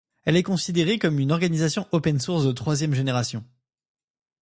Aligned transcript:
Elle 0.23 0.35
est 0.35 0.41
considérée 0.41 0.97
comme 0.97 1.19
une 1.19 1.31
organisation 1.31 1.87
Open 1.91 2.19
Source 2.19 2.43
de 2.47 2.51
troisième 2.53 2.95
génération. 2.95 3.45